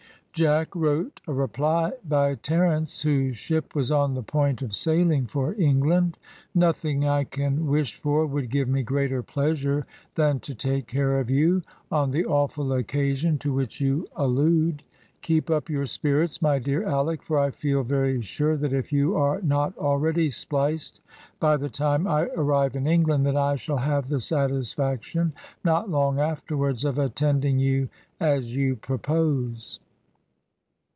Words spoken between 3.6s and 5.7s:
was on the point of sailing for